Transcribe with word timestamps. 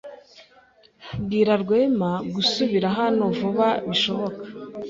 Bwira 1.23 1.53
Rwema 1.63 2.11
gusubira 2.33 2.87
hano 2.97 3.23
vuba 3.37 3.67
bishoboka. 3.87 4.39